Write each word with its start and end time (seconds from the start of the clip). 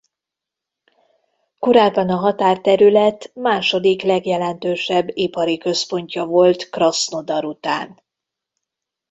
Korábban 1.59 2.09
a 2.09 2.15
határterület 2.15 3.31
második 3.35 4.01
legjelentősebb 4.01 5.09
ipari 5.17 5.57
központja 5.57 6.25
volt 6.25 6.69
Krasznodar 6.69 7.43
után. 7.45 8.01